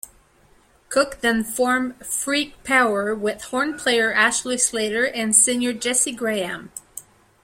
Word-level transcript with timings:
Cook 0.89 1.19
then 1.21 1.43
formed 1.43 2.03
Freak 2.03 2.63
Power 2.63 3.13
with 3.13 3.43
horn 3.43 3.77
player 3.77 4.11
Ashley 4.11 4.57
Slater 4.57 5.05
and 5.05 5.35
singer 5.35 5.73
Jesse 5.73 6.11
Graham. 6.11 6.71